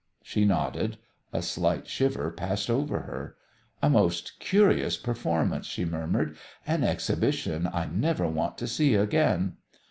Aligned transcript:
She 0.23 0.45
nodded; 0.45 0.97
a 1.31 1.43
slight 1.43 1.87
shiver 1.87 2.31
passed 2.31 2.71
over 2.71 3.01
her. 3.01 3.35
"A 3.83 3.89
most 3.91 4.39
curious 4.39 4.97
performance," 4.97 5.67
she 5.67 5.85
murmured; 5.85 6.37
"an 6.65 6.83
exhibition 6.83 7.69
I 7.71 7.85
never 7.85 8.27
want 8.27 8.57
to 8.57 8.67
see 8.67 8.95
again." 8.95 9.57